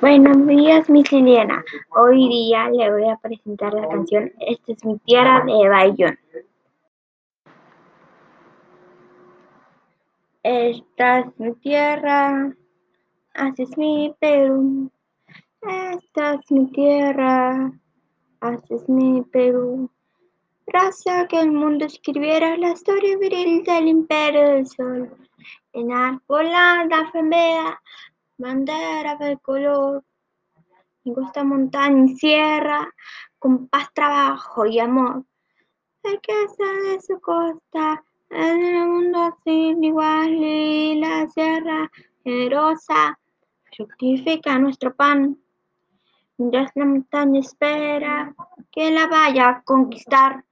[0.00, 1.64] Buenos días, Miss Liliana.
[1.90, 6.18] Hoy día le voy a presentar la canción Esta es mi tierra de Bayón.
[10.42, 12.52] Esta es mi tierra,
[13.34, 14.90] así es mi Perú.
[15.62, 17.72] Esta es mi tierra,
[18.40, 19.88] así es mi Perú.
[20.66, 25.16] Raza que el mundo escribiera la historia viril del imperio del sol.
[25.72, 27.80] Enarbolada, fembea,
[28.42, 30.04] bandera color.
[31.04, 32.92] En costa, montaña y sierra,
[33.38, 35.24] con paz, trabajo y amor.
[36.02, 41.90] El que de su costa, en el mundo sin igual y la sierra
[42.24, 43.18] generosa,
[43.76, 45.38] fructifica nuestro pan.
[46.38, 48.34] Mientras la montaña espera
[48.72, 50.44] que la vaya a conquistar.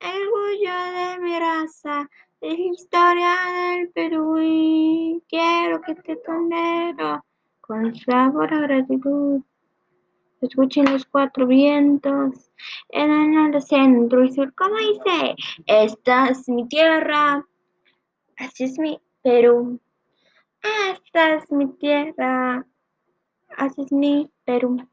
[0.00, 2.08] El orgullo de mi raza
[2.40, 7.24] es historia del Perú y quiero que te tolero
[7.60, 9.42] con sabor a gratitud.
[10.40, 12.52] Escuchen los cuatro vientos
[12.90, 14.54] en el centro y sur.
[14.54, 15.34] Como dice,
[15.66, 17.44] esta es mi tierra,
[18.36, 19.80] así es mi Perú.
[20.92, 22.64] Esta es mi tierra,
[23.56, 24.88] así es mi Perú.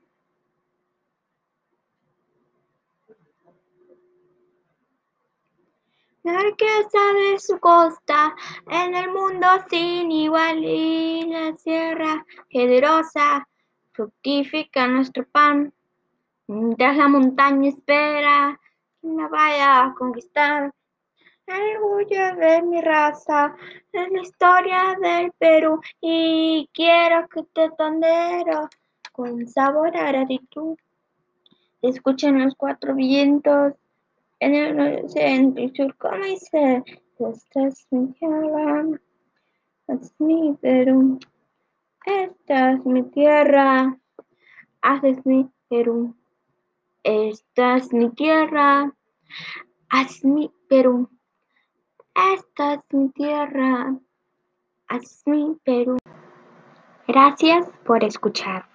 [6.34, 8.36] Riqueza de su costa,
[8.70, 13.48] en el mundo sin igual y la sierra generosa,
[13.92, 15.72] fructifica nuestro pan.
[16.48, 18.60] Mientras la montaña espera
[19.02, 20.72] que la vaya a conquistar.
[21.48, 23.56] El orgullo de mi raza
[23.92, 28.68] es la historia del Perú y quiero que te tondero
[29.12, 30.76] con sabor a gratitud.
[31.84, 33.74] Escuchen los cuatro vientos
[34.40, 36.84] en el centro y sur, como dice,
[37.20, 38.86] esta es mi tierra,
[39.88, 41.20] es mi Perú,
[42.06, 43.98] esta es mi tierra,
[44.82, 46.16] haces mi Perú,
[47.04, 48.92] esta es mi tierra,
[49.90, 51.10] haz mi Perú,
[52.34, 53.96] esta es mi tierra,
[54.88, 55.98] haz mi Perú.
[57.08, 58.75] Gracias por escuchar.